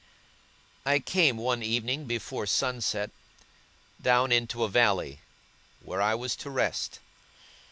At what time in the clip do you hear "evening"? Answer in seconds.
1.61-2.05